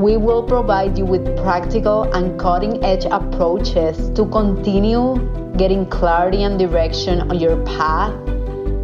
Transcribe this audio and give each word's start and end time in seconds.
We 0.00 0.16
will 0.16 0.42
provide 0.42 0.96
you 0.96 1.04
with 1.04 1.26
practical 1.42 2.04
and 2.14 2.40
cutting 2.40 2.82
edge 2.82 3.04
approaches 3.04 4.08
to 4.14 4.24
continue 4.30 5.20
getting 5.58 5.84
clarity 5.84 6.42
and 6.42 6.58
direction 6.58 7.30
on 7.30 7.38
your 7.38 7.62
path, 7.66 8.14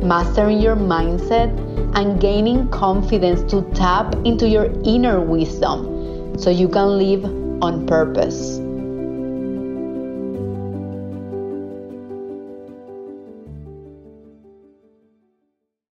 mastering 0.02 0.60
your 0.60 0.76
mindset, 0.76 1.48
and 1.96 2.20
gaining 2.20 2.68
confidence 2.68 3.50
to 3.50 3.62
tap 3.72 4.14
into 4.26 4.46
your 4.46 4.66
inner 4.84 5.18
wisdom 5.18 6.38
so 6.38 6.50
you 6.50 6.68
can 6.68 6.98
live 6.98 7.24
on 7.62 7.86
purpose. 7.86 8.58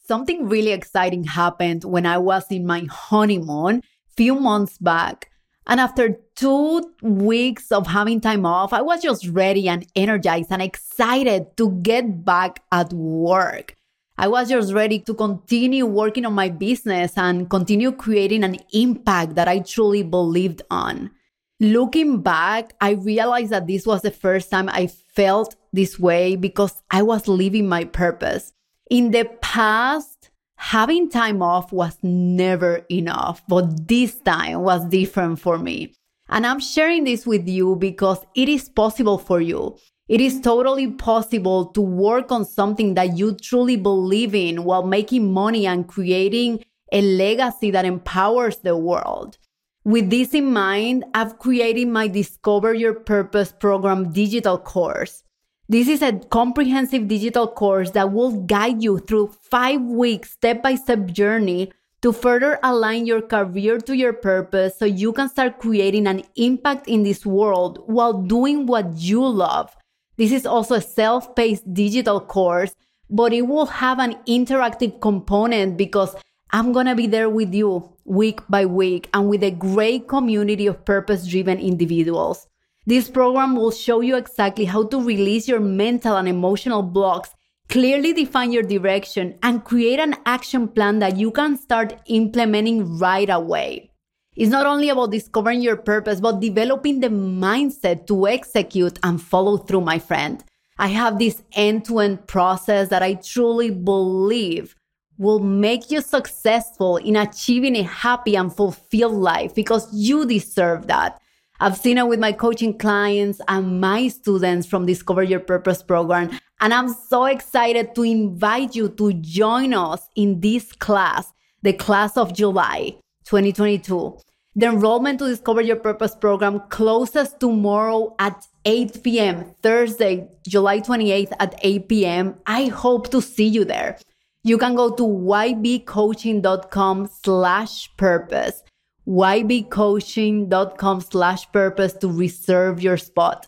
Something 0.06 0.48
really 0.48 0.70
exciting 0.70 1.24
happened 1.24 1.82
when 1.82 2.06
I 2.06 2.18
was 2.18 2.44
in 2.52 2.64
my 2.64 2.86
honeymoon 2.88 3.82
few 4.18 4.34
months 4.34 4.76
back. 4.78 5.30
And 5.68 5.78
after 5.78 6.18
two 6.34 6.82
weeks 7.02 7.70
of 7.70 7.86
having 7.86 8.20
time 8.20 8.44
off, 8.44 8.72
I 8.72 8.82
was 8.82 9.00
just 9.00 9.28
ready 9.28 9.68
and 9.68 9.86
energized 9.94 10.50
and 10.50 10.60
excited 10.60 11.56
to 11.56 11.70
get 11.82 12.24
back 12.24 12.64
at 12.72 12.92
work. 12.92 13.76
I 14.16 14.26
was 14.26 14.48
just 14.48 14.72
ready 14.72 14.98
to 14.98 15.14
continue 15.14 15.86
working 15.86 16.26
on 16.26 16.32
my 16.32 16.48
business 16.48 17.12
and 17.16 17.48
continue 17.48 17.92
creating 17.92 18.42
an 18.42 18.56
impact 18.72 19.36
that 19.36 19.46
I 19.46 19.60
truly 19.60 20.02
believed 20.02 20.62
on. 20.68 21.12
Looking 21.60 22.20
back, 22.20 22.74
I 22.80 22.92
realized 22.92 23.50
that 23.50 23.68
this 23.68 23.86
was 23.86 24.02
the 24.02 24.10
first 24.10 24.50
time 24.50 24.68
I 24.68 24.88
felt 24.88 25.54
this 25.72 25.96
way 25.96 26.34
because 26.34 26.82
I 26.90 27.02
was 27.02 27.28
living 27.28 27.68
my 27.68 27.84
purpose. 27.84 28.52
In 28.90 29.12
the 29.12 29.26
past, 29.42 30.17
having 30.58 31.08
time 31.08 31.40
off 31.40 31.72
was 31.72 31.96
never 32.02 32.84
enough, 32.90 33.42
but 33.48 33.88
this 33.88 34.18
time 34.20 34.60
was 34.60 34.84
different 34.86 35.40
for 35.40 35.56
me. 35.56 35.94
And 36.28 36.46
I'm 36.46 36.60
sharing 36.60 37.04
this 37.04 37.26
with 37.26 37.48
you 37.48 37.76
because 37.76 38.18
it 38.34 38.48
is 38.48 38.68
possible 38.68 39.18
for 39.18 39.40
you. 39.40 39.78
It 40.08 40.20
is 40.20 40.40
totally 40.40 40.90
possible 40.90 41.66
to 41.66 41.80
work 41.80 42.32
on 42.32 42.44
something 42.44 42.94
that 42.94 43.16
you 43.16 43.34
truly 43.34 43.76
believe 43.76 44.34
in 44.34 44.64
while 44.64 44.82
making 44.82 45.32
money 45.32 45.66
and 45.66 45.86
creating 45.86 46.64
a 46.92 47.02
legacy 47.02 47.70
that 47.70 47.84
empowers 47.84 48.56
the 48.58 48.76
world. 48.76 49.38
With 49.84 50.10
this 50.10 50.34
in 50.34 50.52
mind, 50.52 51.04
I've 51.14 51.38
created 51.38 51.88
my 51.88 52.08
Discover 52.08 52.74
Your 52.74 52.94
Purpose 52.94 53.52
program 53.52 54.12
digital 54.12 54.58
course. 54.58 55.22
This 55.68 55.88
is 55.88 56.02
a 56.02 56.12
comprehensive 56.12 57.08
digital 57.08 57.46
course 57.46 57.90
that 57.90 58.12
will 58.12 58.42
guide 58.42 58.82
you 58.82 58.98
through 58.98 59.34
five 59.50 59.82
weeks 59.82 60.30
step 60.30 60.62
by 60.62 60.76
step 60.76 61.06
journey 61.06 61.72
to 62.00 62.12
further 62.12 62.58
align 62.62 63.06
your 63.06 63.20
career 63.20 63.78
to 63.78 63.94
your 63.94 64.12
purpose 64.12 64.78
so 64.78 64.84
you 64.84 65.12
can 65.12 65.28
start 65.28 65.58
creating 65.58 66.06
an 66.06 66.22
impact 66.36 66.88
in 66.88 67.02
this 67.02 67.26
world 67.26 67.82
while 67.86 68.14
doing 68.14 68.66
what 68.66 68.96
you 68.96 69.26
love 69.26 69.74
this 70.18 70.32
is 70.32 70.44
also 70.44 70.74
a 70.74 70.80
self 70.80 71.36
paced 71.36 71.72
digital 71.72 72.20
course, 72.20 72.74
but 73.08 73.32
it 73.32 73.42
will 73.42 73.66
have 73.66 74.00
an 74.00 74.16
interactive 74.26 75.00
component 75.00 75.76
because 75.76 76.14
I'm 76.50 76.72
going 76.72 76.86
to 76.86 76.96
be 76.96 77.06
there 77.06 77.30
with 77.30 77.54
you 77.54 77.88
week 78.04 78.40
by 78.48 78.66
week 78.66 79.08
and 79.14 79.28
with 79.28 79.44
a 79.44 79.52
great 79.52 80.08
community 80.08 80.66
of 80.66 80.84
purpose 80.84 81.24
driven 81.24 81.60
individuals. 81.60 82.48
This 82.88 83.10
program 83.10 83.54
will 83.54 83.70
show 83.70 84.00
you 84.00 84.16
exactly 84.16 84.64
how 84.64 84.84
to 84.84 84.96
release 84.98 85.46
your 85.46 85.60
mental 85.60 86.16
and 86.16 86.26
emotional 86.26 86.80
blocks, 86.80 87.28
clearly 87.68 88.14
define 88.14 88.50
your 88.50 88.62
direction, 88.62 89.38
and 89.42 89.62
create 89.62 90.00
an 90.00 90.16
action 90.24 90.68
plan 90.68 90.98
that 91.00 91.18
you 91.18 91.30
can 91.30 91.58
start 91.58 92.00
implementing 92.06 92.96
right 92.96 93.28
away. 93.28 93.90
It's 94.36 94.50
not 94.50 94.64
only 94.64 94.88
about 94.88 95.10
discovering 95.10 95.60
your 95.60 95.76
purpose, 95.76 96.18
but 96.18 96.40
developing 96.40 97.00
the 97.00 97.10
mindset 97.10 98.06
to 98.06 98.26
execute 98.26 98.98
and 99.02 99.20
follow 99.20 99.58
through, 99.58 99.82
my 99.82 99.98
friend. 99.98 100.42
I 100.78 100.86
have 100.86 101.18
this 101.18 101.42
end 101.52 101.84
to 101.88 101.98
end 101.98 102.26
process 102.26 102.88
that 102.88 103.02
I 103.02 103.16
truly 103.16 103.68
believe 103.70 104.74
will 105.18 105.40
make 105.40 105.90
you 105.90 106.00
successful 106.00 106.96
in 106.96 107.16
achieving 107.16 107.76
a 107.76 107.82
happy 107.82 108.34
and 108.34 108.50
fulfilled 108.50 109.12
life 109.12 109.54
because 109.54 109.92
you 109.92 110.24
deserve 110.24 110.86
that. 110.86 111.20
I've 111.60 111.76
seen 111.76 111.98
it 111.98 112.06
with 112.06 112.20
my 112.20 112.32
coaching 112.32 112.78
clients 112.78 113.40
and 113.48 113.80
my 113.80 114.08
students 114.08 114.66
from 114.66 114.86
Discover 114.86 115.24
Your 115.24 115.40
Purpose 115.40 115.82
program. 115.82 116.38
And 116.60 116.72
I'm 116.72 116.88
so 116.88 117.24
excited 117.24 117.96
to 117.96 118.02
invite 118.02 118.76
you 118.76 118.88
to 118.90 119.12
join 119.14 119.74
us 119.74 120.08
in 120.14 120.40
this 120.40 120.72
class, 120.72 121.32
the 121.62 121.72
class 121.72 122.16
of 122.16 122.32
July 122.32 122.96
2022. 123.24 124.18
The 124.54 124.66
enrollment 124.66 125.18
to 125.20 125.28
Discover 125.28 125.62
Your 125.62 125.76
Purpose 125.76 126.14
program 126.16 126.60
closes 126.68 127.34
tomorrow 127.38 128.14
at 128.18 128.44
8 128.64 129.02
p.m., 129.02 129.54
Thursday, 129.62 130.28
July 130.46 130.80
28th 130.80 131.32
at 131.38 131.58
8 131.62 131.88
p.m. 131.88 132.34
I 132.46 132.66
hope 132.66 133.10
to 133.10 133.22
see 133.22 133.46
you 133.46 133.64
there. 133.64 133.98
You 134.44 134.58
can 134.58 134.74
go 134.74 134.90
to 134.90 135.02
ybcoaching.com 135.02 137.08
slash 137.22 137.96
purpose, 137.96 138.62
ybcoaching.com 139.08 141.00
slash 141.00 141.50
purpose 141.50 141.94
to 141.94 142.08
reserve 142.08 142.82
your 142.82 142.98
spot. 142.98 143.46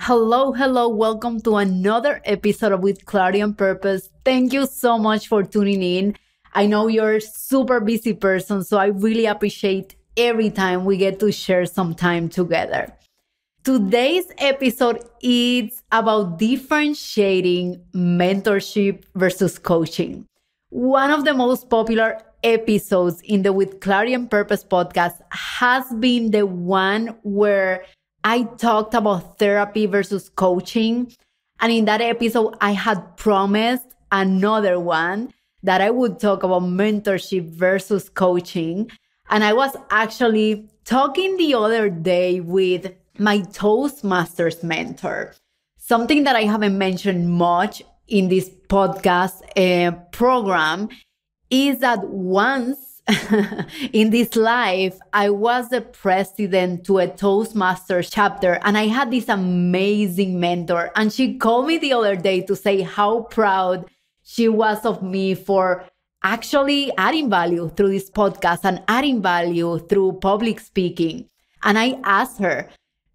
Hello, 0.00 0.52
hello. 0.52 0.88
Welcome 0.88 1.40
to 1.42 1.56
another 1.56 2.20
episode 2.24 2.72
of 2.72 2.80
With 2.80 3.06
Clarity 3.06 3.40
and 3.40 3.56
Purpose. 3.56 4.10
Thank 4.24 4.52
you 4.52 4.66
so 4.66 4.98
much 4.98 5.28
for 5.28 5.42
tuning 5.42 5.82
in. 5.82 6.16
I 6.52 6.66
know 6.66 6.88
you're 6.88 7.16
a 7.16 7.20
super 7.20 7.80
busy 7.80 8.12
person, 8.12 8.64
so 8.64 8.76
I 8.76 8.86
really 8.86 9.26
appreciate 9.26 9.96
every 10.16 10.50
time 10.50 10.84
we 10.84 10.96
get 10.96 11.20
to 11.20 11.32
share 11.32 11.64
some 11.66 11.94
time 11.94 12.28
together. 12.28 12.92
Today's 13.62 14.26
episode 14.38 15.04
is 15.22 15.82
about 15.92 16.38
differentiating 16.38 17.82
mentorship 17.94 19.04
versus 19.14 19.58
coaching. 19.58 20.26
One 20.70 21.10
of 21.10 21.24
the 21.24 21.34
most 21.34 21.68
popular 21.68 22.22
episodes 22.42 23.20
in 23.22 23.42
the 23.42 23.52
With 23.52 23.80
Clarity 23.80 24.14
and 24.14 24.30
Purpose 24.30 24.64
podcast 24.64 25.20
has 25.30 25.84
been 25.94 26.30
the 26.30 26.46
one 26.46 27.16
where 27.22 27.84
I 28.24 28.44
talked 28.44 28.94
about 28.94 29.38
therapy 29.38 29.86
versus 29.86 30.28
coaching. 30.28 31.12
And 31.60 31.72
in 31.72 31.84
that 31.86 32.00
episode, 32.00 32.56
I 32.60 32.72
had 32.72 33.16
promised 33.16 33.86
another 34.12 34.78
one 34.80 35.32
that 35.62 35.80
I 35.80 35.90
would 35.90 36.18
talk 36.18 36.42
about 36.42 36.62
mentorship 36.62 37.50
versus 37.50 38.08
coaching. 38.08 38.90
And 39.28 39.44
I 39.44 39.52
was 39.52 39.76
actually 39.90 40.68
talking 40.84 41.36
the 41.36 41.54
other 41.54 41.88
day 41.88 42.40
with 42.40 42.92
my 43.18 43.38
Toastmasters 43.40 44.64
mentor, 44.64 45.34
something 45.76 46.24
that 46.24 46.36
I 46.36 46.42
haven't 46.42 46.78
mentioned 46.78 47.30
much 47.30 47.82
in 48.08 48.28
this 48.28 48.50
podcast 48.68 49.42
uh, 49.56 49.92
program 50.10 50.88
is 51.50 51.78
that 51.80 52.04
once 52.04 53.02
in 53.92 54.10
this 54.10 54.36
life, 54.36 54.98
I 55.12 55.30
was 55.30 55.68
the 55.68 55.80
president 55.80 56.84
to 56.86 56.98
a 56.98 57.08
Toastmasters 57.08 58.08
chapter 58.10 58.60
and 58.62 58.78
I 58.78 58.86
had 58.86 59.10
this 59.10 59.28
amazing 59.28 60.38
mentor. 60.38 60.92
And 60.94 61.12
she 61.12 61.36
called 61.36 61.66
me 61.66 61.78
the 61.78 61.92
other 61.92 62.16
day 62.16 62.42
to 62.42 62.54
say 62.54 62.82
how 62.82 63.22
proud 63.22 63.90
she 64.22 64.48
was 64.48 64.84
of 64.84 65.02
me 65.02 65.34
for 65.34 65.84
actually 66.22 66.92
adding 66.98 67.30
value 67.30 67.70
through 67.70 67.90
this 67.90 68.10
podcast 68.10 68.60
and 68.64 68.82
adding 68.86 69.22
value 69.22 69.78
through 69.78 70.12
public 70.20 70.60
speaking. 70.60 71.28
And 71.62 71.78
I 71.78 71.98
asked 72.04 72.38
her, 72.38 72.68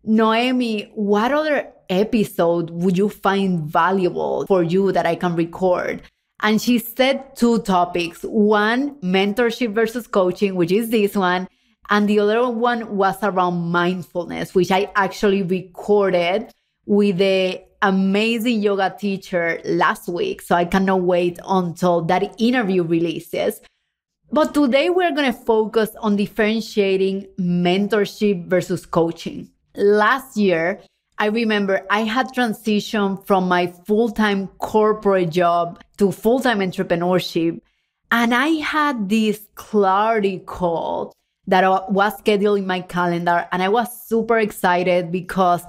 Noemi, 0.03 0.91
what 0.93 1.31
other 1.31 1.71
episode 1.89 2.69
would 2.71 2.97
you 2.97 3.09
find 3.09 3.61
valuable 3.61 4.45
for 4.47 4.63
you 4.63 4.91
that 4.91 5.05
I 5.05 5.15
can 5.15 5.35
record? 5.35 6.01
And 6.41 6.61
she 6.61 6.79
said 6.79 7.35
two 7.35 7.61
topics 7.61 8.21
one, 8.23 8.95
mentorship 9.01 9.73
versus 9.73 10.07
coaching, 10.07 10.55
which 10.55 10.71
is 10.71 10.89
this 10.89 11.15
one. 11.15 11.47
And 11.89 12.09
the 12.09 12.19
other 12.19 12.49
one 12.49 12.97
was 12.97 13.15
around 13.21 13.71
mindfulness, 13.71 14.55
which 14.55 14.71
I 14.71 14.91
actually 14.95 15.43
recorded 15.43 16.51
with 16.85 17.17
the 17.17 17.61
amazing 17.81 18.61
yoga 18.61 18.95
teacher 18.99 19.61
last 19.65 20.07
week. 20.07 20.41
So 20.41 20.55
I 20.55 20.65
cannot 20.65 21.01
wait 21.01 21.39
until 21.47 22.01
that 22.05 22.35
interview 22.39 22.83
releases. 22.83 23.61
But 24.31 24.53
today 24.53 24.89
we're 24.89 25.11
going 25.11 25.31
to 25.31 25.39
focus 25.39 25.91
on 25.99 26.15
differentiating 26.15 27.27
mentorship 27.39 28.47
versus 28.47 28.85
coaching. 28.85 29.51
Last 29.75 30.35
year, 30.35 30.81
I 31.17 31.27
remember 31.27 31.85
I 31.89 32.01
had 32.01 32.33
transitioned 32.33 33.25
from 33.25 33.47
my 33.47 33.67
full 33.67 34.09
time 34.09 34.47
corporate 34.59 35.29
job 35.29 35.81
to 35.97 36.11
full 36.11 36.39
time 36.39 36.59
entrepreneurship. 36.59 37.61
And 38.11 38.33
I 38.33 38.47
had 38.47 39.09
this 39.09 39.47
clarity 39.55 40.39
call 40.39 41.13
that 41.47 41.91
was 41.91 42.17
scheduled 42.17 42.59
in 42.59 42.67
my 42.67 42.81
calendar. 42.81 43.47
And 43.51 43.63
I 43.63 43.69
was 43.69 44.07
super 44.07 44.39
excited 44.39 45.11
because 45.11 45.63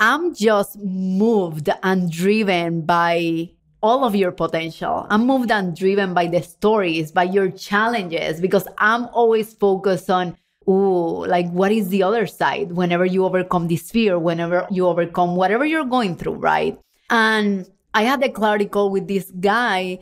I'm 0.00 0.34
just 0.34 0.78
moved 0.78 1.70
and 1.82 2.10
driven 2.10 2.82
by 2.82 3.50
all 3.82 4.04
of 4.04 4.16
your 4.16 4.32
potential. 4.32 5.06
I'm 5.10 5.26
moved 5.26 5.50
and 5.50 5.76
driven 5.76 6.14
by 6.14 6.26
the 6.26 6.42
stories, 6.42 7.12
by 7.12 7.24
your 7.24 7.50
challenges, 7.50 8.40
because 8.40 8.66
I'm 8.78 9.06
always 9.06 9.52
focused 9.52 10.10
on, 10.10 10.36
ooh, 10.68 11.26
like 11.26 11.50
what 11.50 11.72
is 11.72 11.88
the 11.88 12.02
other 12.02 12.26
side 12.26 12.72
whenever 12.72 13.04
you 13.04 13.24
overcome 13.24 13.68
this 13.68 13.90
fear, 13.90 14.18
whenever 14.18 14.66
you 14.70 14.86
overcome 14.86 15.36
whatever 15.36 15.64
you're 15.64 15.84
going 15.84 16.16
through, 16.16 16.34
right? 16.34 16.78
And 17.10 17.68
I 17.92 18.02
had 18.02 18.22
a 18.22 18.28
clarity 18.28 18.66
call 18.66 18.90
with 18.90 19.08
this 19.08 19.30
guy 19.40 20.00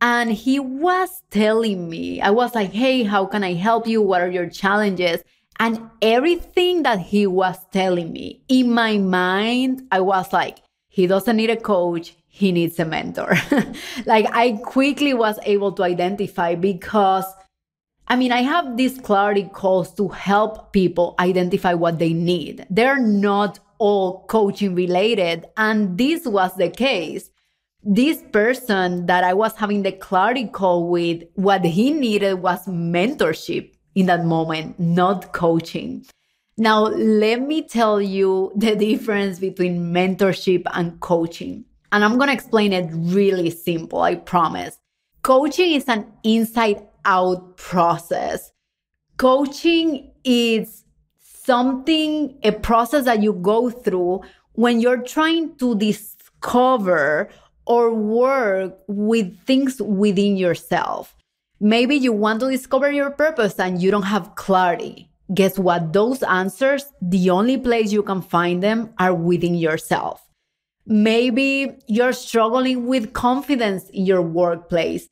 and 0.00 0.32
he 0.32 0.58
was 0.58 1.22
telling 1.30 1.88
me, 1.88 2.20
I 2.20 2.30
was 2.30 2.54
like, 2.54 2.72
hey, 2.72 3.02
how 3.02 3.26
can 3.26 3.44
I 3.44 3.54
help 3.54 3.86
you? 3.86 4.00
What 4.00 4.22
are 4.22 4.30
your 4.30 4.48
challenges? 4.48 5.22
And 5.58 5.90
everything 6.00 6.84
that 6.84 7.00
he 7.00 7.26
was 7.26 7.58
telling 7.70 8.12
me 8.12 8.42
in 8.48 8.72
my 8.72 8.96
mind, 8.96 9.86
I 9.92 10.00
was 10.00 10.32
like, 10.32 10.62
he 10.88 11.06
doesn't 11.06 11.36
need 11.36 11.50
a 11.50 11.56
coach, 11.56 12.16
he 12.28 12.50
needs 12.50 12.78
a 12.78 12.86
mentor. 12.86 13.36
like 14.06 14.26
I 14.32 14.52
quickly 14.64 15.12
was 15.12 15.38
able 15.42 15.72
to 15.72 15.82
identify 15.82 16.54
because 16.54 17.26
I 18.10 18.16
mean, 18.16 18.32
I 18.32 18.42
have 18.42 18.76
these 18.76 18.98
clarity 18.98 19.48
calls 19.52 19.94
to 19.94 20.08
help 20.08 20.72
people 20.72 21.14
identify 21.18 21.72
what 21.74 21.98
they 21.98 22.12
need. 22.12 22.66
They're 22.68 23.00
not 23.00 23.60
all 23.78 24.26
coaching 24.26 24.74
related. 24.74 25.46
And 25.56 25.96
this 25.96 26.26
was 26.26 26.54
the 26.56 26.68
case 26.68 27.30
this 27.82 28.22
person 28.30 29.06
that 29.06 29.24
I 29.24 29.32
was 29.32 29.54
having 29.56 29.82
the 29.82 29.92
clarity 29.92 30.46
call 30.46 30.88
with, 30.88 31.22
what 31.34 31.64
he 31.64 31.92
needed 31.92 32.34
was 32.34 32.66
mentorship 32.66 33.72
in 33.94 34.06
that 34.06 34.24
moment, 34.24 34.78
not 34.78 35.32
coaching. 35.32 36.04
Now, 36.58 36.82
let 36.88 37.40
me 37.40 37.62
tell 37.62 38.00
you 38.00 38.52
the 38.56 38.76
difference 38.76 39.38
between 39.38 39.92
mentorship 39.94 40.64
and 40.74 41.00
coaching. 41.00 41.64
And 41.92 42.04
I'm 42.04 42.18
going 42.18 42.28
to 42.28 42.34
explain 42.34 42.72
it 42.72 42.90
really 42.92 43.50
simple, 43.50 44.02
I 44.02 44.16
promise. 44.16 44.78
Coaching 45.22 45.72
is 45.72 45.88
an 45.88 46.06
inside 46.22 46.86
out 47.04 47.56
process. 47.56 48.52
Coaching 49.16 50.12
is 50.24 50.84
something, 51.20 52.38
a 52.42 52.52
process 52.52 53.04
that 53.04 53.22
you 53.22 53.32
go 53.34 53.70
through 53.70 54.22
when 54.52 54.80
you're 54.80 55.02
trying 55.02 55.56
to 55.56 55.74
discover 55.76 57.28
or 57.66 57.92
work 57.92 58.78
with 58.88 59.38
things 59.44 59.80
within 59.80 60.36
yourself. 60.36 61.16
Maybe 61.60 61.96
you 61.96 62.12
want 62.12 62.40
to 62.40 62.50
discover 62.50 62.90
your 62.90 63.10
purpose 63.10 63.58
and 63.58 63.80
you 63.80 63.90
don't 63.90 64.02
have 64.02 64.34
clarity. 64.34 65.10
Guess 65.34 65.58
what? 65.58 65.92
Those 65.92 66.22
answers, 66.22 66.86
the 67.00 67.30
only 67.30 67.58
place 67.58 67.92
you 67.92 68.02
can 68.02 68.22
find 68.22 68.62
them 68.62 68.92
are 68.98 69.14
within 69.14 69.54
yourself. 69.54 70.26
Maybe 70.86 71.78
you're 71.86 72.12
struggling 72.12 72.86
with 72.86 73.12
confidence 73.12 73.88
in 73.90 74.06
your 74.06 74.22
workplace 74.22 75.08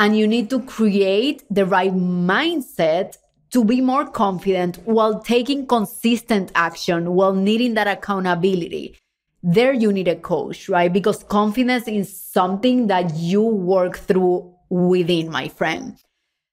and 0.00 0.18
you 0.18 0.26
need 0.26 0.50
to 0.50 0.60
create 0.62 1.44
the 1.48 1.64
right 1.64 1.94
mindset 1.94 3.16
to 3.50 3.64
be 3.64 3.80
more 3.80 4.06
confident 4.06 4.78
while 4.84 5.20
taking 5.20 5.66
consistent 5.66 6.50
action, 6.56 7.12
while 7.14 7.34
needing 7.34 7.74
that 7.74 7.86
accountability 7.86 8.96
there 9.42 9.72
you 9.72 9.92
need 9.92 10.08
a 10.08 10.16
coach, 10.16 10.68
right? 10.68 10.92
Because 10.92 11.24
confidence 11.24 11.88
is 11.88 12.14
something 12.14 12.88
that 12.88 13.14
you 13.14 13.42
work 13.42 13.98
through 13.98 14.54
within, 14.68 15.30
my 15.30 15.48
friend. 15.48 15.96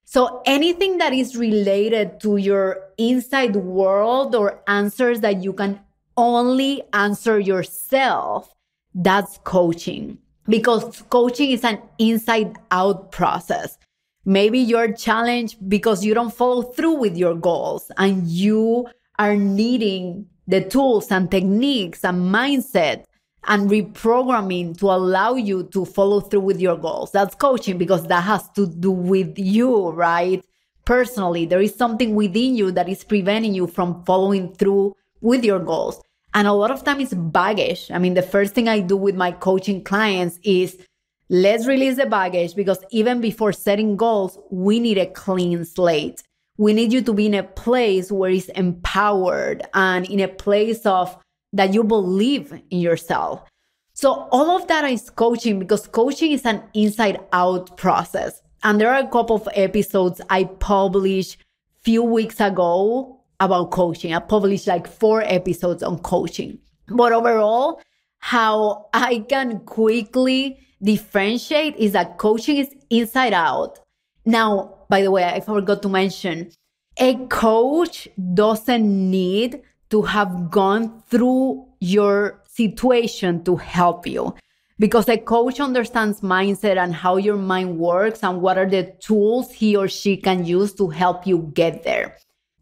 So 0.05 0.41
anything 0.45 0.99
that 0.99 1.13
is 1.13 1.35
related 1.35 2.21
to 2.21 2.37
your 2.37 2.79
inside 2.97 3.55
world 3.57 4.35
or 4.35 4.61
answers 4.67 5.19
that 5.19 5.43
you 5.43 5.51
can 5.51 5.81
only 6.15 6.83
answer 6.93 7.39
yourself, 7.39 8.53
that's 8.95 9.37
coaching. 9.43 10.19
Because 10.47 11.03
coaching 11.09 11.51
is 11.51 11.63
an 11.63 11.81
inside 11.97 12.55
out 12.71 13.11
process. 13.11 13.77
Maybe 14.25 14.59
you're 14.59 14.91
challenged 14.91 15.69
because 15.69 16.03
you 16.03 16.13
don't 16.13 16.33
follow 16.33 16.61
through 16.61 16.95
with 16.95 17.17
your 17.17 17.35
goals 17.35 17.91
and 17.97 18.27
you 18.27 18.87
are 19.19 19.35
needing 19.35 20.27
the 20.47 20.63
tools 20.63 21.11
and 21.11 21.29
techniques 21.29 22.03
and 22.03 22.33
mindset 22.33 23.03
and 23.45 23.69
reprogramming 23.69 24.77
to 24.79 24.87
allow 24.87 25.35
you 25.35 25.63
to 25.63 25.85
follow 25.85 26.19
through 26.19 26.41
with 26.41 26.59
your 26.59 26.77
goals. 26.77 27.11
That's 27.11 27.35
coaching 27.35 27.77
because 27.77 28.07
that 28.07 28.21
has 28.21 28.49
to 28.51 28.67
do 28.67 28.91
with 28.91 29.37
you, 29.37 29.89
right? 29.91 30.43
Personally, 30.85 31.45
there 31.45 31.61
is 31.61 31.75
something 31.75 32.15
within 32.15 32.55
you 32.55 32.71
that 32.71 32.89
is 32.89 33.03
preventing 33.03 33.53
you 33.53 33.67
from 33.67 34.03
following 34.05 34.53
through 34.55 34.95
with 35.21 35.43
your 35.43 35.59
goals. 35.59 36.01
And 36.37 36.47
a 36.47 36.53
lot 36.53 36.71
of 36.71 36.85
time 36.85 37.01
it's 37.01 37.13
baggage. 37.13 37.89
I 37.91 37.97
mean, 37.97 38.13
the 38.13 38.21
first 38.21 38.53
thing 38.53 38.69
I 38.69 38.79
do 38.79 38.95
with 38.95 39.15
my 39.15 39.31
coaching 39.31 39.83
clients 39.83 40.39
is 40.43 40.77
let's 41.27 41.67
release 41.67 41.97
the 41.97 42.05
baggage 42.05 42.55
because 42.55 42.77
even 42.91 43.19
before 43.19 43.51
setting 43.51 43.97
goals, 43.97 44.39
we 44.49 44.79
need 44.79 44.97
a 44.97 45.07
clean 45.07 45.65
slate 45.65 46.23
we 46.57 46.73
need 46.73 46.91
you 46.91 47.01
to 47.03 47.13
be 47.13 47.27
in 47.27 47.35
a 47.35 47.43
place 47.43 48.11
where 48.11 48.31
it's 48.31 48.49
empowered 48.49 49.63
and 49.73 50.09
in 50.09 50.19
a 50.19 50.27
place 50.27 50.85
of 50.85 51.15
that 51.53 51.73
you 51.73 51.83
believe 51.83 52.51
in 52.71 52.79
yourself. 52.79 53.47
So 53.93 54.27
all 54.31 54.55
of 54.55 54.67
that 54.67 54.83
is 54.85 55.09
coaching 55.09 55.59
because 55.59 55.87
coaching 55.87 56.31
is 56.31 56.45
an 56.45 56.63
inside 56.73 57.19
out 57.31 57.77
process. 57.77 58.41
And 58.63 58.81
there 58.81 58.91
are 58.93 58.99
a 58.99 59.09
couple 59.09 59.35
of 59.35 59.47
episodes 59.53 60.19
I 60.29 60.45
published 60.45 61.37
few 61.83 62.03
weeks 62.03 62.41
ago 62.41 63.16
about 63.39 63.71
coaching. 63.71 64.13
I 64.13 64.19
published 64.19 64.67
like 64.67 64.87
four 64.87 65.21
episodes 65.23 65.83
on 65.83 65.99
coaching. 65.99 66.59
But 66.87 67.11
overall, 67.11 67.81
how 68.19 68.87
I 68.93 69.25
can 69.29 69.59
quickly 69.61 70.59
differentiate 70.81 71.75
is 71.77 71.91
that 71.93 72.17
coaching 72.17 72.57
is 72.57 72.73
inside 72.89 73.33
out. 73.33 73.79
Now, 74.25 74.85
by 74.89 75.01
the 75.01 75.11
way, 75.11 75.23
I 75.23 75.39
forgot 75.39 75.81
to 75.83 75.89
mention, 75.89 76.51
a 76.99 77.15
coach 77.27 78.07
doesn't 78.33 79.11
need 79.11 79.61
to 79.89 80.01
have 80.01 80.49
gone 80.49 81.03
through 81.09 81.67
your 81.79 82.41
situation 82.45 83.43
to 83.43 83.55
help 83.55 84.07
you 84.07 84.33
because 84.79 85.07
a 85.09 85.17
coach 85.17 85.59
understands 85.59 86.21
mindset 86.21 86.77
and 86.77 86.93
how 86.93 87.17
your 87.17 87.37
mind 87.37 87.77
works 87.77 88.23
and 88.23 88.41
what 88.41 88.57
are 88.57 88.69
the 88.69 88.93
tools 88.99 89.51
he 89.51 89.75
or 89.75 89.87
she 89.87 90.17
can 90.17 90.45
use 90.45 90.73
to 90.73 90.87
help 90.87 91.25
you 91.25 91.51
get 91.53 91.83
there. 91.83 92.15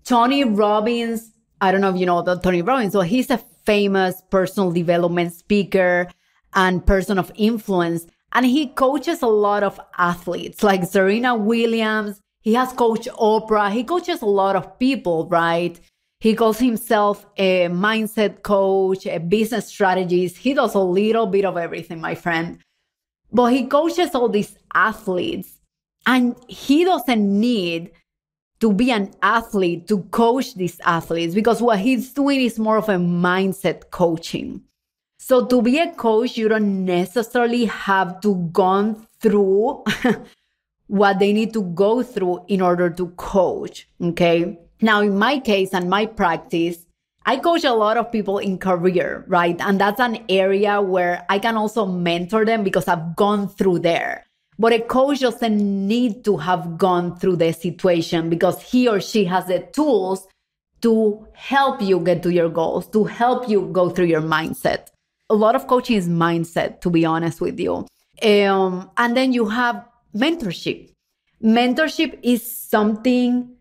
Tony 0.05 0.43
Robbins, 0.43 1.31
I 1.62 1.71
don't 1.71 1.81
know 1.81 1.89
if 1.89 1.97
you 1.97 2.05
know 2.05 2.21
the 2.21 2.35
Tony 2.35 2.62
Robbins, 2.62 2.93
so 2.93 3.01
he's 3.01 3.29
a 3.29 3.39
famous 3.65 4.21
personal 4.29 4.71
development 4.71 5.33
speaker 5.33 6.07
and 6.53 6.85
person 6.85 7.17
of 7.17 7.31
influence. 7.35 8.05
And 8.33 8.45
he 8.45 8.67
coaches 8.67 9.21
a 9.21 9.27
lot 9.27 9.63
of 9.63 9.79
athletes 9.97 10.62
like 10.62 10.83
Serena 10.83 11.35
Williams, 11.35 12.21
he 12.45 12.53
has 12.53 12.71
coached 12.74 13.07
Oprah. 13.07 13.71
He 13.71 13.83
coaches 13.83 14.21
a 14.21 14.27
lot 14.27 14.55
of 14.55 14.77
people, 14.77 15.27
right? 15.29 15.79
He 16.19 16.35
calls 16.35 16.59
himself 16.59 17.25
a 17.38 17.69
mindset 17.69 18.43
coach, 18.43 19.07
a 19.07 19.17
business 19.17 19.67
strategist. 19.67 20.38
He 20.38 20.53
does 20.53 20.75
a 20.75 20.79
little 20.79 21.25
bit 21.25 21.43
of 21.43 21.57
everything, 21.57 22.00
my 22.00 22.13
friend. 22.13 22.59
But 23.31 23.47
he 23.47 23.65
coaches 23.65 24.13
all 24.13 24.29
these 24.29 24.55
athletes, 24.75 25.59
and 26.05 26.35
he 26.47 26.85
doesn't 26.85 27.39
need 27.39 27.91
to 28.59 28.71
be 28.71 28.91
an 28.91 29.12
athlete 29.21 29.88
to 29.88 30.01
coach 30.12 30.55
these 30.55 30.79
athletes 30.81 31.35
because 31.35 31.62
what 31.62 31.79
he's 31.79 32.13
doing 32.13 32.41
is 32.41 32.57
more 32.57 32.77
of 32.77 32.89
a 32.89 32.95
mindset 32.95 33.89
coaching. 33.91 34.62
So 35.17 35.45
to 35.45 35.62
be 35.62 35.79
a 35.79 35.91
coach, 35.91 36.38
you 36.38 36.47
don't 36.47 36.85
necessarily 36.85 37.65
have 37.65 38.21
to 38.21 38.35
go 38.51 38.95
through 39.19 39.83
what 40.88 41.19
they 41.19 41.33
need 41.33 41.53
to 41.53 41.63
go 41.63 42.03
through 42.03 42.45
in 42.47 42.62
order 42.62 42.89
to 42.91 43.07
coach. 43.17 43.88
Okay. 44.01 44.59
Now, 44.81 45.01
in 45.01 45.17
my 45.17 45.39
case 45.39 45.74
and 45.74 45.89
my 45.89 46.05
practice, 46.05 46.85
I 47.25 47.38
coach 47.38 47.63
a 47.63 47.74
lot 47.74 47.97
of 47.97 48.12
people 48.12 48.38
in 48.38 48.59
career, 48.59 49.25
right? 49.27 49.59
And 49.59 49.81
that's 49.81 50.00
an 50.00 50.24
area 50.29 50.79
where 50.79 51.25
I 51.27 51.39
can 51.39 51.57
also 51.57 51.85
mentor 51.85 52.45
them 52.45 52.63
because 52.63 52.88
I've 52.88 53.15
gone 53.15 53.47
through 53.50 53.79
there. 53.79 54.25
But 54.57 54.74
a 54.74 54.79
coach 54.79 55.19
doesn't 55.19 55.88
need 55.88 56.24
to 56.25 56.38
have 56.38 56.77
gone 56.77 57.17
through 57.17 57.38
the 57.38 57.51
situation 57.51 58.29
because 58.29 58.62
he 58.62 58.88
or 58.88 59.01
she 59.01 59.25
has 59.25 59.47
the 59.47 59.59
tools 59.74 60.27
to 60.81 61.27
help 61.33 61.81
you 61.81 62.00
get 62.00 62.24
to 62.24 62.31
your 62.31 62.50
goals, 62.50 62.88
to 62.89 63.03
help 63.05 63.50
you 63.50 63.69
go 63.71 63.89
through 63.89 64.05
your 64.05 64.21
mindset. 64.21 64.88
A 65.29 65.35
lot 65.35 65.55
of 65.55 65.67
coaching 65.67 65.97
is 65.97 66.07
mindset, 66.07 66.81
to 66.81 66.89
be 66.89 67.03
honest 67.05 67.41
with 67.41 67.59
you. 67.59 67.88
Um, 68.21 68.89
and 68.97 69.17
then 69.17 69.33
you 69.33 69.47
have 69.47 69.83
mentorship. 70.15 70.91
Mentorship 71.43 72.19
is 72.24 72.43
something 72.43 73.55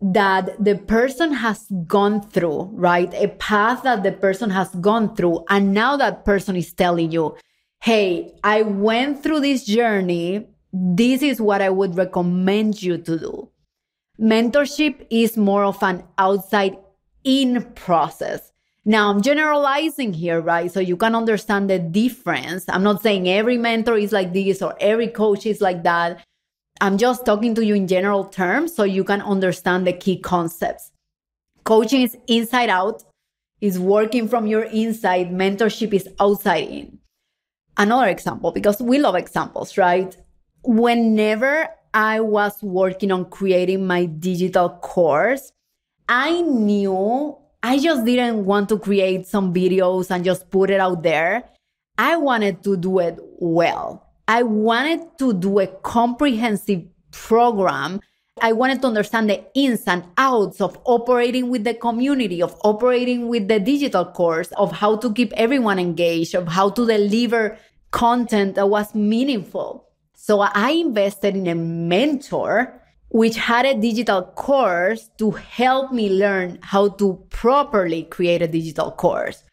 that 0.00 0.62
the 0.62 0.76
person 0.76 1.32
has 1.32 1.66
gone 1.86 2.20
through, 2.20 2.70
right? 2.72 3.12
A 3.14 3.28
path 3.28 3.82
that 3.82 4.02
the 4.02 4.12
person 4.12 4.50
has 4.50 4.68
gone 4.76 5.14
through. 5.16 5.44
And 5.48 5.72
now 5.72 5.96
that 5.96 6.24
person 6.24 6.56
is 6.56 6.72
telling 6.72 7.10
you, 7.10 7.36
hey, 7.84 8.32
I 8.42 8.62
went 8.62 9.22
through 9.22 9.40
this 9.40 9.66
journey. 9.66 10.46
This 10.72 11.20
is 11.20 11.38
what 11.38 11.60
I 11.60 11.68
would 11.68 11.98
recommend 11.98 12.82
you 12.82 12.96
to 12.96 13.18
do. 13.18 13.50
Mentorship 14.18 15.06
is 15.10 15.36
more 15.36 15.64
of 15.64 15.82
an 15.82 16.02
outside 16.16 16.78
in 17.24 17.62
process. 17.74 18.52
Now 18.86 19.10
I'm 19.10 19.20
generalizing 19.20 20.14
here, 20.14 20.40
right? 20.40 20.72
So 20.72 20.80
you 20.80 20.96
can 20.96 21.14
understand 21.14 21.68
the 21.68 21.78
difference. 21.78 22.64
I'm 22.70 22.82
not 22.82 23.02
saying 23.02 23.28
every 23.28 23.58
mentor 23.58 23.98
is 23.98 24.12
like 24.12 24.32
this 24.32 24.62
or 24.62 24.74
every 24.80 25.08
coach 25.08 25.44
is 25.44 25.60
like 25.60 25.82
that. 25.82 26.24
I'm 26.80 26.96
just 26.96 27.26
talking 27.26 27.54
to 27.54 27.66
you 27.66 27.74
in 27.74 27.86
general 27.86 28.24
terms 28.24 28.74
so 28.74 28.84
you 28.84 29.04
can 29.04 29.20
understand 29.20 29.86
the 29.86 29.92
key 29.92 30.18
concepts. 30.18 30.90
Coaching 31.64 32.00
is 32.00 32.16
inside 32.28 32.70
out, 32.70 33.04
is 33.60 33.78
working 33.78 34.26
from 34.26 34.46
your 34.46 34.62
inside, 34.62 35.32
mentorship 35.32 35.92
is 35.92 36.08
outside 36.18 36.66
in. 36.66 36.98
Another 37.76 38.06
example, 38.08 38.52
because 38.52 38.80
we 38.80 38.98
love 38.98 39.16
examples, 39.16 39.76
right? 39.76 40.16
Whenever 40.62 41.68
I 41.92 42.20
was 42.20 42.62
working 42.62 43.12
on 43.12 43.26
creating 43.26 43.86
my 43.86 44.06
digital 44.06 44.68
course, 44.70 45.52
I 46.08 46.40
knew 46.42 47.36
I 47.62 47.78
just 47.78 48.04
didn't 48.04 48.44
want 48.44 48.68
to 48.68 48.78
create 48.78 49.26
some 49.26 49.54
videos 49.54 50.10
and 50.10 50.24
just 50.24 50.50
put 50.50 50.70
it 50.70 50.80
out 50.80 51.02
there. 51.02 51.48
I 51.96 52.16
wanted 52.16 52.62
to 52.64 52.76
do 52.76 52.98
it 52.98 53.18
well. 53.38 54.06
I 54.28 54.42
wanted 54.42 55.18
to 55.18 55.32
do 55.32 55.60
a 55.60 55.66
comprehensive 55.66 56.84
program. 57.10 58.00
I 58.40 58.52
wanted 58.52 58.82
to 58.82 58.88
understand 58.88 59.30
the 59.30 59.44
ins 59.54 59.84
and 59.86 60.04
outs 60.18 60.60
of 60.60 60.78
operating 60.84 61.50
with 61.50 61.64
the 61.64 61.74
community, 61.74 62.42
of 62.42 62.56
operating 62.64 63.28
with 63.28 63.46
the 63.48 63.60
digital 63.60 64.04
course, 64.04 64.48
of 64.52 64.72
how 64.72 64.96
to 64.96 65.12
keep 65.12 65.32
everyone 65.34 65.78
engaged, 65.78 66.34
of 66.34 66.48
how 66.48 66.70
to 66.70 66.86
deliver 66.86 67.56
content 67.92 68.56
that 68.56 68.68
was 68.68 68.94
meaningful. 68.94 69.88
So 70.16 70.40
I 70.40 70.70
invested 70.70 71.36
in 71.36 71.46
a 71.46 71.54
mentor 71.54 72.80
which 73.08 73.36
had 73.36 73.64
a 73.64 73.74
digital 73.74 74.22
course 74.22 75.08
to 75.18 75.30
help 75.30 75.92
me 75.92 76.10
learn 76.10 76.58
how 76.60 76.88
to 76.88 77.24
properly 77.30 78.02
create 78.02 78.42
a 78.42 78.48
digital 78.48 78.90
course. 78.90 79.44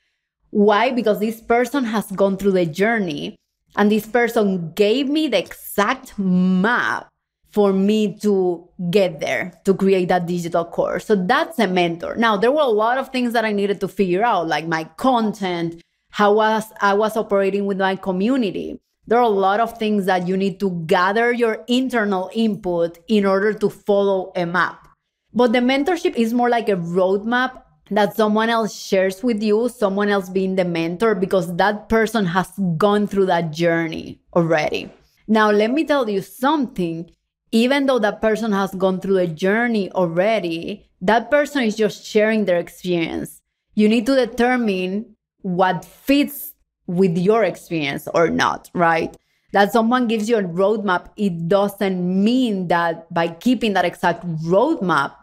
Why? 0.50 0.92
Because 0.92 1.20
this 1.20 1.40
person 1.40 1.84
has 1.84 2.12
gone 2.12 2.38
through 2.38 2.54
the 2.54 2.66
journey 2.66 3.36
and 3.76 3.92
this 3.92 4.08
person 4.08 4.72
gave 4.74 5.08
me 5.08 5.28
the 5.28 5.38
exact 5.38 6.18
map 6.18 7.11
for 7.52 7.74
me 7.74 8.18
to 8.20 8.68
get 8.90 9.20
there 9.20 9.52
to 9.66 9.74
create 9.74 10.08
that 10.08 10.26
digital 10.26 10.66
course. 10.66 11.06
So 11.06 11.16
that's 11.16 11.60
a 11.60 11.68
mentor. 11.68 12.16
Now, 12.16 12.38
there 12.38 12.52
were 12.52 12.62
a 12.62 12.68
lot 12.68 12.98
of 12.98 13.10
things 13.10 13.34
that 13.34 13.46
I 13.46 13.52
needed 13.52 13.80
to 13.82 13.88
figure 13.88 14.24
out, 14.24 14.48
like 14.48 14.68
my 14.68 14.86
content, 14.96 15.82
how 16.12 16.34
was 16.34 16.72
I 16.82 16.94
was 16.94 17.18
operating 17.18 17.66
with 17.66 17.78
my 17.78 17.96
community. 17.96 18.80
There 19.08 19.18
are 19.18 19.24
a 19.24 19.30
lot 19.30 19.60
of 19.60 19.78
things 19.78 20.06
that 20.06 20.28
you 20.28 20.38
need 20.38 20.60
to 20.62 20.84
gather 20.86 21.34
your 21.34 21.64
internal 21.68 22.30
input 22.34 23.00
in 23.08 23.26
order 23.26 23.54
to 23.54 23.70
follow 23.70 24.32
a 24.36 24.46
map. 24.46 24.88
But 25.34 25.54
the 25.54 25.60
mentorship 25.60 26.16
is 26.16 26.34
more 26.34 26.50
like 26.50 26.70
a 26.70 26.76
roadmap 26.76 27.64
that 27.90 28.16
someone 28.16 28.50
else 28.50 28.74
shares 28.74 29.22
with 29.22 29.44
you, 29.44 29.68
someone 29.68 30.08
else 30.10 30.30
being 30.30 30.56
the 30.56 30.64
mentor, 30.64 31.16
because 31.16 31.54
that 31.58 31.90
person 31.90 32.26
has 32.26 32.50
gone 32.78 33.08
through 33.08 33.26
that 33.26 33.52
journey 33.52 34.22
already. 34.34 34.90
Now, 35.28 35.52
let 35.52 35.72
me 35.72 35.84
tell 35.84 36.10
you 36.10 36.22
something. 36.22 37.10
Even 37.52 37.86
though 37.86 38.00
that 38.00 38.22
person 38.22 38.52
has 38.52 38.74
gone 38.76 39.02
through 39.02 39.18
a 39.18 39.28
journey 39.28 39.92
already, 39.92 40.90
that 41.02 41.30
person 41.30 41.64
is 41.64 41.76
just 41.76 42.06
sharing 42.06 42.46
their 42.46 42.60
experience. 42.60 43.42
You 43.76 43.90
need 43.90 44.06
to 44.06 44.16
determine 44.16 45.16
what 45.42 45.84
fits 45.84 46.54
with 46.88 47.18
your 47.18 47.44
experience 47.44 48.08
or 48.14 48.30
not, 48.30 48.70
right? 48.74 49.16
That 49.54 49.74
someone 49.74 50.08
gives 50.08 50.30
you 50.30 50.38
a 50.38 50.44
roadmap, 50.44 51.10
it 51.18 51.50
doesn't 51.50 52.24
mean 52.24 52.68
that 52.70 53.14
by 53.14 53.30
keeping 53.30 53.74
that 53.74 53.86
exact 53.86 54.26
roadmap, 54.46 55.14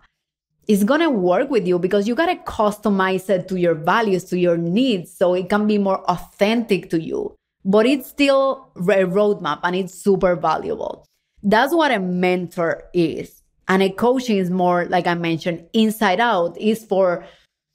it's 0.66 0.84
to 0.84 1.08
work 1.08 1.48
with 1.48 1.66
you 1.66 1.78
because 1.78 2.06
you 2.06 2.14
got 2.14 2.26
to 2.26 2.36
customize 2.36 3.30
it 3.30 3.48
to 3.48 3.58
your 3.58 3.74
values, 3.74 4.24
to 4.24 4.38
your 4.38 4.58
needs, 4.58 5.16
so 5.16 5.32
it 5.32 5.48
can 5.48 5.66
be 5.66 5.78
more 5.78 6.00
authentic 6.10 6.90
to 6.90 7.00
you. 7.00 7.34
But 7.64 7.86
it's 7.86 8.08
still 8.08 8.70
a 8.76 9.04
roadmap 9.04 9.60
and 9.62 9.74
it's 9.74 9.94
super 9.94 10.36
valuable. 10.36 11.07
That's 11.42 11.74
what 11.74 11.92
a 11.92 12.00
mentor 12.00 12.84
is. 12.92 13.42
And 13.68 13.82
a 13.82 13.90
coaching 13.90 14.38
is 14.38 14.50
more, 14.50 14.86
like 14.86 15.06
I 15.06 15.14
mentioned, 15.14 15.66
inside 15.72 16.20
out, 16.20 16.58
is 16.58 16.84
for 16.84 17.24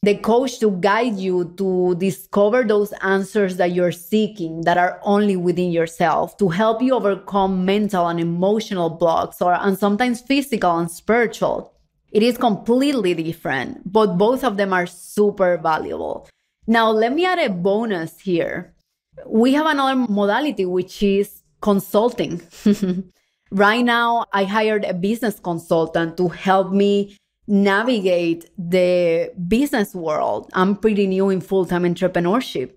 the 0.01 0.15
coach 0.15 0.59
to 0.59 0.71
guide 0.71 1.15
you 1.15 1.53
to 1.57 1.95
discover 1.95 2.63
those 2.63 2.91
answers 3.01 3.57
that 3.57 3.71
you're 3.71 3.91
seeking 3.91 4.61
that 4.61 4.77
are 4.77 4.99
only 5.03 5.37
within 5.37 5.71
yourself, 5.71 6.35
to 6.37 6.49
help 6.49 6.81
you 6.81 6.93
overcome 6.93 7.63
mental 7.63 8.07
and 8.07 8.19
emotional 8.19 8.89
blocks, 8.89 9.41
or 9.41 9.53
and 9.53 9.77
sometimes 9.77 10.19
physical 10.19 10.77
and 10.77 10.91
spiritual 10.91 11.73
it 12.13 12.21
is 12.21 12.37
completely 12.37 13.15
different, 13.15 13.91
but 13.91 14.17
both 14.19 14.43
of 14.43 14.55
them 14.55 14.71
are 14.71 14.85
super 14.85 15.57
valuable. 15.57 16.29
Now, 16.67 16.91
let 16.91 17.11
me 17.11 17.25
add 17.25 17.39
a 17.39 17.49
bonus 17.49 18.19
here. 18.19 18.75
We 19.25 19.53
have 19.53 19.65
another 19.65 19.95
modality, 19.95 20.65
which 20.65 21.01
is 21.01 21.41
consulting. 21.59 22.41
right 23.53 23.83
now, 23.83 24.25
I 24.33 24.43
hired 24.43 24.83
a 24.85 24.93
business 24.93 25.39
consultant 25.39 26.17
to 26.17 26.27
help 26.29 26.71
me 26.71 27.17
navigate 27.47 28.49
the 28.57 29.31
business 29.47 29.93
world. 29.95 30.49
I'm 30.53 30.75
pretty 30.75 31.07
new 31.07 31.29
in 31.29 31.41
full 31.41 31.65
time 31.65 31.83
entrepreneurship. 31.83 32.71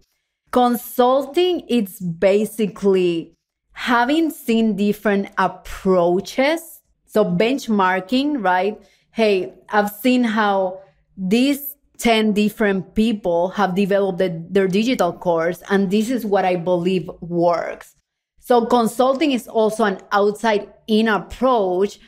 Consulting, 0.53 1.65
it's 1.69 2.01
basically 2.01 3.35
having 3.73 4.31
seen 4.31 4.77
different 4.77 5.29
approaches. 5.39 6.81
So, 7.07 7.25
benchmarking, 7.25 8.45
right? 8.45 8.81
hey, 9.17 9.55
I've 9.71 9.91
seen 9.91 10.25
how 10.25 10.83
these 11.17 11.75
10 11.97 12.35
different 12.35 12.95
people 12.95 13.49
have 13.49 13.75
developed 13.75 14.19
the, 14.19 14.45
their 14.51 14.69
digital 14.69 15.11
course, 15.11 15.63
and 15.71 15.91
this 15.91 16.11
is 16.11 16.27
what 16.27 16.45
I 16.45 16.57
believe 16.57 17.09
works. 17.23 17.97
So, 18.47 18.65
consulting 18.65 19.33
is 19.33 19.49
also 19.49 19.83
an 19.83 19.99
outside 20.13 20.73
in 20.87 21.09
approach, 21.09 21.99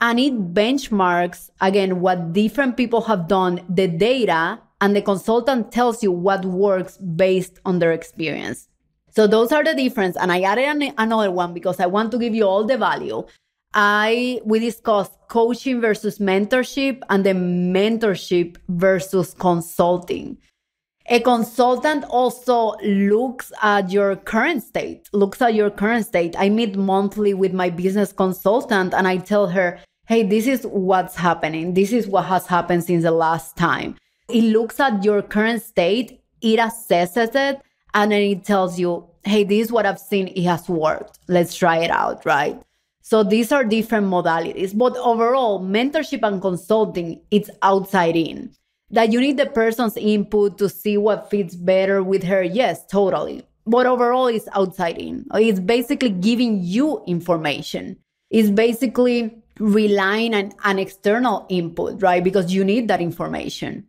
and 0.00 0.18
it 0.18 0.54
benchmarks 0.54 1.50
again 1.60 2.00
what 2.00 2.32
different 2.32 2.78
people 2.78 3.02
have 3.02 3.28
done, 3.28 3.60
the 3.68 3.88
data, 3.88 4.58
and 4.80 4.96
the 4.96 5.02
consultant 5.02 5.70
tells 5.70 6.02
you 6.02 6.10
what 6.10 6.46
works 6.46 6.96
based 6.96 7.58
on 7.66 7.78
their 7.78 7.92
experience. 7.92 8.70
So, 9.10 9.26
those 9.26 9.52
are 9.52 9.62
the 9.62 9.74
difference. 9.74 10.16
And 10.16 10.32
I 10.32 10.40
added 10.40 10.64
an, 10.64 10.94
another 10.96 11.30
one 11.30 11.52
because 11.52 11.78
I 11.78 11.84
want 11.84 12.10
to 12.12 12.18
give 12.18 12.34
you 12.34 12.44
all 12.44 12.64
the 12.64 12.78
value. 12.78 13.24
I 13.74 14.40
we 14.46 14.60
discussed 14.60 15.12
coaching 15.28 15.82
versus 15.82 16.18
mentorship 16.18 17.02
and 17.10 17.22
then 17.22 17.70
mentorship 17.74 18.56
versus 18.70 19.34
consulting. 19.38 20.38
A 21.12 21.20
consultant 21.20 22.06
also 22.08 22.74
looks 22.82 23.52
at 23.60 23.90
your 23.90 24.16
current 24.16 24.62
state, 24.62 25.10
looks 25.12 25.42
at 25.42 25.52
your 25.52 25.68
current 25.68 26.06
state. 26.06 26.34
I 26.38 26.48
meet 26.48 26.74
monthly 26.74 27.34
with 27.34 27.52
my 27.52 27.68
business 27.68 28.14
consultant 28.14 28.94
and 28.94 29.06
I 29.06 29.18
tell 29.18 29.48
her, 29.48 29.78
hey, 30.06 30.22
this 30.22 30.46
is 30.46 30.62
what's 30.64 31.14
happening. 31.14 31.74
This 31.74 31.92
is 31.92 32.06
what 32.06 32.24
has 32.24 32.46
happened 32.46 32.84
since 32.84 33.02
the 33.02 33.10
last 33.10 33.58
time. 33.58 33.96
It 34.30 34.44
looks 34.44 34.80
at 34.80 35.04
your 35.04 35.20
current 35.20 35.62
state, 35.62 36.22
it 36.40 36.58
assesses 36.58 37.34
it, 37.34 37.60
and 37.92 38.10
then 38.10 38.22
it 38.22 38.44
tells 38.46 38.78
you, 38.78 39.06
hey, 39.24 39.44
this 39.44 39.66
is 39.66 39.70
what 39.70 39.84
I've 39.84 40.00
seen. 40.00 40.28
It 40.28 40.44
has 40.44 40.66
worked. 40.66 41.18
Let's 41.28 41.54
try 41.54 41.80
it 41.80 41.90
out, 41.90 42.24
right? 42.24 42.58
So 43.02 43.22
these 43.22 43.52
are 43.52 43.64
different 43.64 44.06
modalities, 44.06 44.74
but 44.74 44.96
overall, 44.96 45.60
mentorship 45.60 46.20
and 46.22 46.40
consulting, 46.40 47.20
it's 47.30 47.50
outside 47.60 48.16
in. 48.16 48.54
That 48.92 49.12
you 49.12 49.20
need 49.20 49.38
the 49.38 49.46
person's 49.46 49.96
input 49.96 50.58
to 50.58 50.68
see 50.68 50.96
what 50.96 51.30
fits 51.30 51.56
better 51.56 52.02
with 52.02 52.22
her. 52.24 52.42
Yes, 52.42 52.86
totally. 52.86 53.46
But 53.66 53.86
overall, 53.86 54.26
it's 54.26 54.48
outside 54.52 54.98
in. 54.98 55.26
It's 55.34 55.60
basically 55.60 56.10
giving 56.10 56.60
you 56.62 57.02
information. 57.06 57.96
It's 58.30 58.50
basically 58.50 59.42
relying 59.58 60.34
on 60.34 60.52
an 60.64 60.78
external 60.78 61.46
input, 61.48 62.02
right? 62.02 62.22
Because 62.22 62.52
you 62.52 62.64
need 62.64 62.88
that 62.88 63.00
information. 63.00 63.86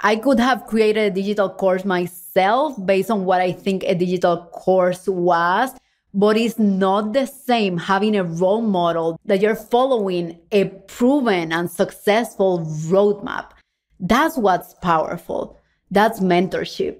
I 0.00 0.16
could 0.16 0.38
have 0.38 0.66
created 0.66 1.12
a 1.12 1.14
digital 1.14 1.48
course 1.48 1.84
myself 1.84 2.76
based 2.84 3.10
on 3.10 3.24
what 3.24 3.40
I 3.40 3.52
think 3.52 3.82
a 3.84 3.94
digital 3.94 4.46
course 4.52 5.08
was 5.08 5.70
but 6.16 6.38
it's 6.38 6.58
not 6.58 7.12
the 7.12 7.26
same 7.26 7.76
having 7.76 8.16
a 8.16 8.24
role 8.24 8.62
model 8.62 9.20
that 9.26 9.42
you're 9.42 9.54
following 9.54 10.38
a 10.50 10.64
proven 10.64 11.52
and 11.52 11.70
successful 11.70 12.60
roadmap. 12.88 13.50
That's 14.00 14.36
what's 14.36 14.74
powerful. 14.74 15.58
That's 15.90 16.20
mentorship. 16.20 16.98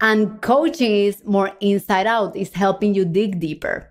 And 0.00 0.40
coaching 0.42 0.92
is 0.92 1.24
more 1.24 1.52
inside 1.60 2.06
out, 2.06 2.34
is 2.34 2.52
helping 2.52 2.94
you 2.94 3.04
dig 3.04 3.38
deeper. 3.38 3.88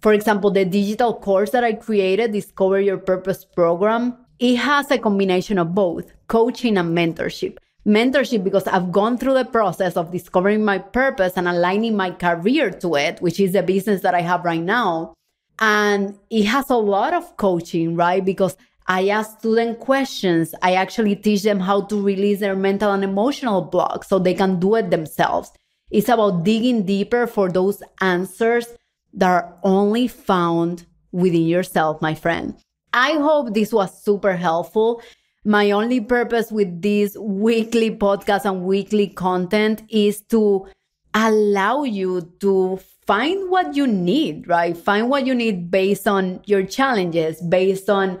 For 0.00 0.12
example, 0.12 0.50
the 0.50 0.64
digital 0.64 1.14
course 1.14 1.50
that 1.50 1.62
I 1.62 1.74
created, 1.74 2.32
Discover 2.32 2.80
Your 2.80 2.98
Purpose 2.98 3.44
program, 3.44 4.16
it 4.40 4.56
has 4.56 4.90
a 4.90 4.98
combination 4.98 5.58
of 5.58 5.74
both 5.74 6.12
coaching 6.26 6.76
and 6.76 6.96
mentorship. 6.96 7.58
Mentorship, 7.86 8.42
because 8.42 8.66
I've 8.66 8.90
gone 8.90 9.16
through 9.16 9.34
the 9.34 9.44
process 9.44 9.96
of 9.96 10.10
discovering 10.10 10.64
my 10.64 10.78
purpose 10.78 11.34
and 11.36 11.46
aligning 11.46 11.96
my 11.96 12.10
career 12.10 12.70
to 12.70 12.96
it, 12.96 13.20
which 13.20 13.38
is 13.38 13.52
the 13.52 13.62
business 13.62 14.02
that 14.02 14.14
I 14.14 14.22
have 14.22 14.44
right 14.44 14.62
now. 14.62 15.14
And 15.60 16.18
it 16.30 16.44
has 16.46 16.70
a 16.70 16.76
lot 16.76 17.14
of 17.14 17.36
coaching, 17.36 17.94
right? 17.94 18.24
Because 18.24 18.56
I 18.86 19.08
ask 19.08 19.38
student 19.38 19.80
questions. 19.80 20.54
I 20.62 20.74
actually 20.74 21.16
teach 21.16 21.42
them 21.42 21.60
how 21.60 21.82
to 21.82 22.00
release 22.00 22.40
their 22.40 22.56
mental 22.56 22.92
and 22.92 23.04
emotional 23.04 23.62
blocks 23.62 24.08
so 24.08 24.18
they 24.18 24.34
can 24.34 24.58
do 24.58 24.74
it 24.74 24.90
themselves. 24.90 25.52
It's 25.90 26.08
about 26.08 26.44
digging 26.44 26.84
deeper 26.84 27.26
for 27.26 27.50
those 27.50 27.82
answers 28.00 28.66
that 29.14 29.28
are 29.28 29.54
only 29.62 30.08
found 30.08 30.86
within 31.12 31.46
yourself, 31.46 32.00
my 32.00 32.14
friend. 32.14 32.56
I 32.92 33.12
hope 33.12 33.54
this 33.54 33.72
was 33.72 34.02
super 34.02 34.36
helpful. 34.36 35.02
My 35.44 35.70
only 35.70 36.00
purpose 36.00 36.50
with 36.50 36.82
this 36.82 37.16
weekly 37.16 37.90
podcast 37.90 38.44
and 38.44 38.62
weekly 38.62 39.08
content 39.08 39.82
is 39.88 40.22
to 40.30 40.66
allow 41.14 41.82
you 41.82 42.32
to 42.40 42.80
find 43.06 43.50
what 43.50 43.74
you 43.74 43.86
need, 43.86 44.48
right? 44.48 44.76
Find 44.76 45.10
what 45.10 45.26
you 45.26 45.34
need 45.34 45.70
based 45.70 46.06
on 46.06 46.40
your 46.46 46.64
challenges, 46.64 47.40
based 47.42 47.90
on 47.90 48.20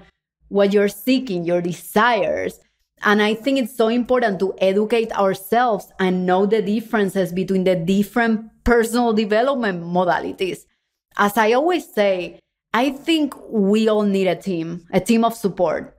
what 0.52 0.74
you're 0.74 0.88
seeking, 0.88 1.44
your 1.44 1.62
desires. 1.62 2.60
And 3.02 3.22
I 3.22 3.34
think 3.34 3.58
it's 3.58 3.74
so 3.74 3.88
important 3.88 4.38
to 4.40 4.54
educate 4.58 5.10
ourselves 5.12 5.90
and 5.98 6.26
know 6.26 6.44
the 6.44 6.60
differences 6.60 7.32
between 7.32 7.64
the 7.64 7.74
different 7.74 8.50
personal 8.62 9.14
development 9.14 9.82
modalities. 9.82 10.66
As 11.16 11.38
I 11.38 11.52
always 11.52 11.90
say, 11.90 12.38
I 12.74 12.90
think 12.90 13.34
we 13.48 13.88
all 13.88 14.02
need 14.02 14.26
a 14.26 14.36
team, 14.36 14.86
a 14.92 15.00
team 15.00 15.24
of 15.24 15.34
support. 15.34 15.96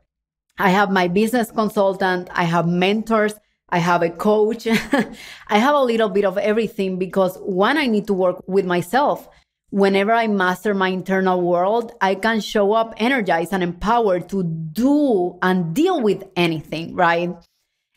I 0.60 0.70
have 0.70 0.92
my 0.92 1.08
business 1.08 1.50
consultant, 1.50 2.30
I 2.32 2.44
have 2.44 2.68
mentors, 2.68 3.34
I 3.70 3.80
have 3.80 4.04
a 4.04 4.12
coach. 4.12 4.68
I 5.48 5.58
have 5.58 5.74
a 5.74 5.84
little 5.84 6.10
bit 6.10 6.26
of 6.26 6.38
everything 6.38 7.00
because 7.00 7.38
one, 7.38 7.76
I 7.80 7.88
need 7.88 8.06
to 8.06 8.14
work 8.14 8.44
with 8.48 8.66
myself 8.66 9.28
whenever 9.74 10.12
I 10.12 10.28
master 10.28 10.76
my 10.76 10.90
internal 10.90 11.42
world, 11.42 11.94
I 12.00 12.14
can 12.14 12.42
show 12.42 12.74
up 12.74 12.94
energized 12.98 13.54
and 13.54 13.64
empowered 13.64 14.30
to 14.30 14.44
do 14.44 15.40
and 15.42 15.74
deal 15.74 16.00
with 16.00 16.24
anything, 16.36 16.94
right? 16.94 17.32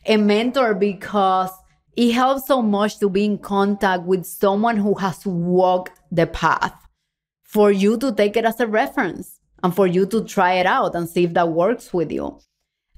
A 0.07 0.17
mentor 0.17 0.73
because 0.73 1.51
it 1.95 2.13
helps 2.13 2.47
so 2.47 2.63
much 2.63 2.97
to 2.97 3.09
be 3.09 3.25
in 3.25 3.37
contact 3.37 4.03
with 4.03 4.25
someone 4.25 4.77
who 4.77 4.95
has 4.95 5.23
walked 5.23 6.01
the 6.11 6.25
path 6.25 6.73
for 7.43 7.71
you 7.71 7.95
to 7.97 8.11
take 8.11 8.35
it 8.35 8.45
as 8.45 8.59
a 8.59 8.65
reference 8.65 9.39
and 9.61 9.75
for 9.75 9.85
you 9.85 10.07
to 10.07 10.23
try 10.23 10.53
it 10.53 10.65
out 10.65 10.95
and 10.95 11.07
see 11.07 11.25
if 11.25 11.33
that 11.35 11.49
works 11.49 11.93
with 11.93 12.11
you. 12.11 12.39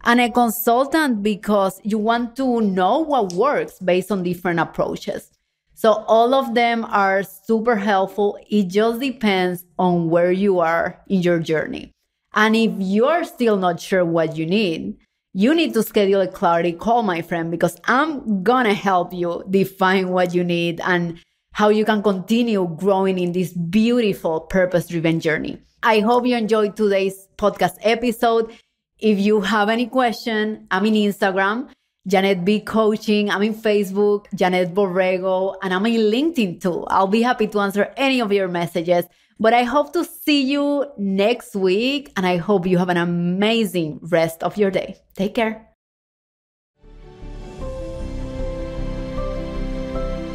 And 0.06 0.22
a 0.22 0.32
consultant 0.32 1.22
because 1.22 1.82
you 1.84 1.98
want 1.98 2.38
to 2.38 2.62
know 2.62 3.00
what 3.00 3.34
works 3.34 3.78
based 3.80 4.10
on 4.10 4.24
different 4.24 4.62
approaches. 4.62 5.32
So 5.80 6.04
all 6.10 6.34
of 6.34 6.56
them 6.56 6.84
are 6.84 7.24
super 7.24 7.78
helpful. 7.78 8.38
It 8.50 8.68
just 8.68 9.00
depends 9.00 9.64
on 9.78 10.10
where 10.10 10.30
you 10.30 10.60
are 10.60 11.02
in 11.08 11.22
your 11.22 11.40
journey. 11.40 11.94
And 12.34 12.54
if 12.54 12.74
you're 12.80 13.24
still 13.24 13.56
not 13.56 13.80
sure 13.80 14.04
what 14.04 14.36
you 14.36 14.46
need, 14.46 14.98
you 15.34 15.56
need 15.56 15.74
to 15.76 15.84
schedule 15.84 16.20
a 16.20 16.28
clarity 16.28 16.74
call, 16.74 17.04
my 17.04 17.22
friend, 17.22 17.50
because 17.50 17.78
I'm 17.86 18.44
gonna 18.44 18.74
help 18.74 19.14
you 19.14 19.46
define 19.50 20.10
what 20.10 20.34
you 20.34 20.44
need 20.44 20.82
and 20.84 21.18
how 21.54 21.70
you 21.70 21.86
can 21.86 22.04
continue 22.04 22.68
growing 22.78 23.18
in 23.18 23.32
this 23.32 23.54
beautiful 23.54 24.42
purpose 24.42 24.86
driven 24.86 25.22
journey. 25.22 25.62
I 25.82 26.02
hope 26.02 26.26
you 26.26 26.36
enjoyed 26.36 26.76
today's 26.76 27.30
podcast 27.38 27.78
episode. 27.84 28.52
If 28.98 29.18
you 29.18 29.40
have 29.40 29.70
any 29.70 29.88
question, 29.88 30.68
I'm 30.72 30.86
in 30.86 30.96
Instagram 30.96 31.70
Janet 32.08 32.46
B 32.46 32.62
Coaching. 32.62 33.30
I'm 33.30 33.44
in 33.44 33.54
Facebook, 33.54 34.26
Janet 34.34 34.74
Borrego, 34.74 35.56
and 35.62 35.74
I'm 35.74 35.86
in 35.86 36.12
LinkedIn 36.12 36.62
too. 36.62 36.86
I'll 36.86 37.08
be 37.08 37.22
happy 37.22 37.48
to 37.48 37.60
answer 37.60 37.94
any 37.98 38.22
of 38.22 38.32
your 38.32 38.48
messages. 38.48 39.06
But 39.40 39.54
I 39.54 39.64
hope 39.64 39.94
to 39.94 40.04
see 40.04 40.42
you 40.42 40.86
next 40.98 41.56
week, 41.56 42.12
and 42.18 42.26
I 42.26 42.38
hope 42.38 42.68
you 42.68 42.78
have 42.78 42.90
an 42.90 42.98
amazing 42.98 44.00
rest 44.02 44.44
of 44.44 44.58
your 44.58 44.72
day. 44.72 44.98
Take 45.16 45.36
care. 45.36 45.66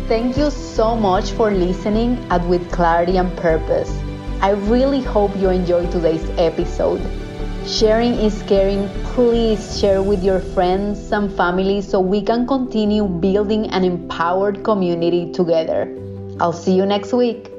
Thank 0.09 0.37
you 0.37 0.51
so 0.51 0.95
much 0.97 1.31
for 1.33 1.51
listening 1.51 2.19
at 2.31 2.47
With 2.47 2.71
Clarity 2.71 3.17
and 3.17 3.35
Purpose. 3.39 3.91
I 4.43 4.51
really 4.51 5.01
hope 5.01 5.35
you 5.37 5.49
enjoyed 5.49 5.91
today's 5.91 6.29
episode. 6.39 7.01
Sharing 7.67 8.13
is 8.21 8.43
caring. 8.43 8.91
Please 9.15 9.81
share 9.81 10.03
with 10.03 10.23
your 10.23 10.39
friends 10.39 11.11
and 11.13 11.33
family 11.35 11.81
so 11.81 11.99
we 11.99 12.21
can 12.21 12.47
continue 12.47 13.09
building 13.09 13.71
an 13.71 13.85
empowered 13.85 14.63
community 14.63 15.33
together. 15.33 15.89
I'll 16.41 16.53
see 16.53 16.77
you 16.77 16.85
next 16.85 17.15
week. 17.15 17.54